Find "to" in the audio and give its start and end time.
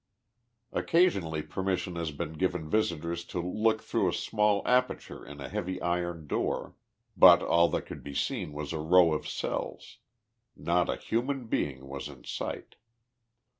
3.25-3.39